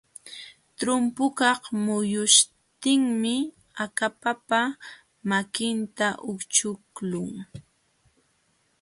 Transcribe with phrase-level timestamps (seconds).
[0.77, 3.35] Trumpukaq muyuśhtinmi
[3.83, 4.61] akapapa
[5.29, 7.31] makinta ućhkuqlun.